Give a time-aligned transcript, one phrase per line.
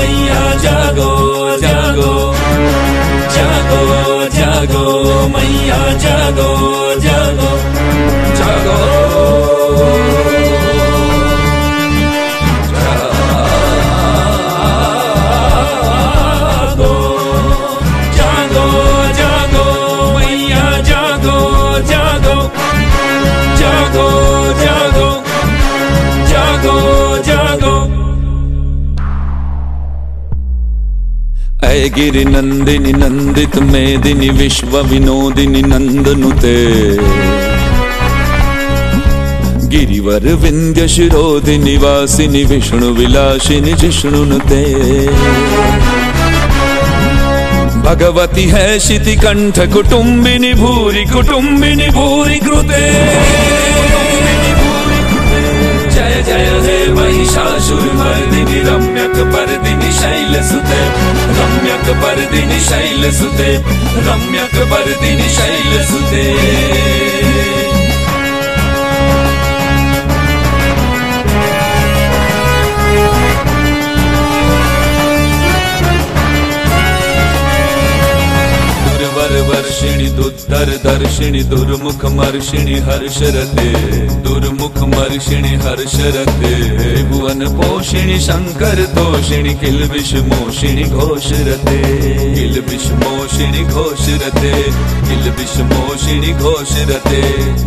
[0.00, 1.10] मैया जागो
[1.56, 2.34] जागो।
[3.36, 4.84] जागो जागो
[5.28, 6.50] मैया जागो
[7.00, 7.50] जागो।
[8.34, 8.99] जागो।
[31.64, 36.56] ऐ गिरि नंदिनी नंदित मेदिनी विश्व विनोदिनी नंदनुते।
[39.68, 44.62] गिरिवर विंध्य शिरोधिनि वासिनि विष्णु विलासिनि जिष्णुनुते।
[47.84, 52.82] भगवती है शिति कंठ कुटुंबिनी भूरि कुटुंबिनी भूरि कृते।
[55.94, 60.89] जय जय हे महिषासुरमर्दिनि रम्यक पर्दिनि शैलसुते।
[62.39, 63.49] पर्दिनि शैलसुते
[64.07, 66.23] रम्यक पर्दिनि शैलसुते
[78.85, 83.69] दुर्वर वर्षिणि दुद्धर दर्शिणि दुर्मुख मर्षिणि हर्षरते
[84.27, 91.78] दुर्मुख वर्षिणि हर्ष रते भुवन पोषिणि शंकर तोषिणि किल विषमोषिणि घोष रते
[92.34, 94.52] किल विषमोषिणि घोष रते
[95.06, 97.22] किल विषमोषिणि घोष रते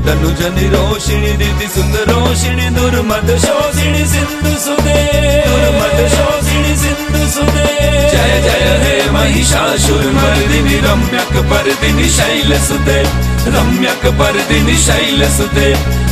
[0.06, 5.00] तनुजन रोषिणि दिति सुंदरोषिणि दुर्मद शोषिणि सिंधु सुदे
[5.48, 7.68] दुर्मद शोषिणि सिंधु सुदे
[8.14, 13.02] जय जय हे महिषासुर, मर्दिनि रम्यक परदिनि शैलसुते।
[13.50, 16.03] रम्यक शैल शैलसुते।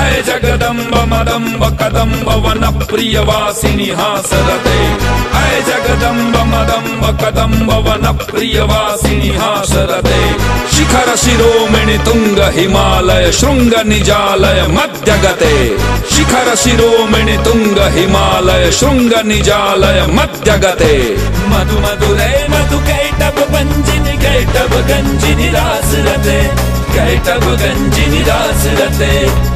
[0.00, 4.78] अयजगदम्ब मदम्ब कदम्ब वनप्रियवासिनि हासरते
[7.04, 10.18] मदम्ब कदम्ब वन प्रिय वासिनि हासरते
[10.74, 15.52] शिखर शिरोमणि तुंग हिमालय शृंग निजालय मध्य मध्यगते।
[16.14, 20.94] शिखर शिरोमणि तुंग हिमालय शृंग निजालय मध्य मध्यगते।
[21.50, 26.38] मधु मधुरे मधु कैटब पंजिनि कैटब गंजिनि रासरते
[26.94, 29.12] कैटब गंजिनि रासरते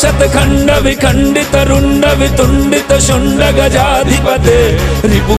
[0.00, 5.30] शत खण्डवि खण्डित रुण्डवि तुण्डित शुण्ड गजाधिपतेपु